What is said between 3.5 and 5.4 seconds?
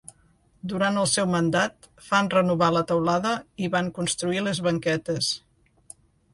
i van construir les banquetes.